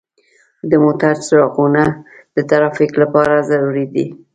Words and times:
د 0.69 0.71
موټرو 0.83 1.21
څراغونه 1.27 1.83
د 2.35 2.37
ترافیک 2.49 2.91
لپاره 3.01 3.45
ضروري 3.49 3.85
دي. 3.93 4.05